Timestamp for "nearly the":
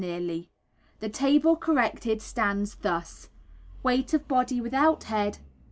0.03-1.09